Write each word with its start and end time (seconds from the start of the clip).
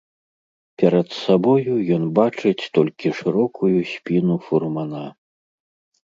Перад 0.83 1.07
сабою 1.23 1.75
ён 1.97 2.03
бачыць 2.19 2.69
толькі 2.77 3.07
шырокую 3.19 3.77
спіну 3.91 4.37
фурмана. 4.47 5.03